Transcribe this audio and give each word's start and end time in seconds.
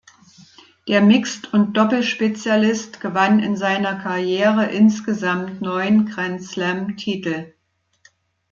Der 0.87 0.99
Mixed- 0.99 1.53
und 1.53 1.77
Doppel-Spezialist 1.77 3.01
gewann 3.01 3.37
in 3.39 3.55
seiner 3.55 3.93
Karriere 4.01 4.65
insgesamt 4.65 5.61
neun 5.61 6.07
Grand-Slam-Titel. 6.07 7.53